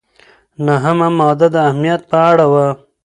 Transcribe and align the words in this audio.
نهمه 0.65 1.07
ماده 1.17 1.47
د 1.55 1.57
امنیت 1.69 2.01
په 2.11 2.17
اړه 2.31 2.45
وه. 2.51 2.67